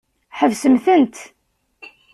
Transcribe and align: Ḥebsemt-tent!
Ḥebsemt-tent! 0.39 1.17